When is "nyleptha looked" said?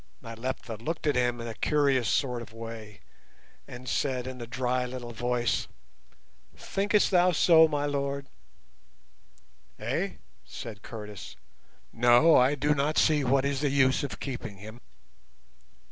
0.23-1.05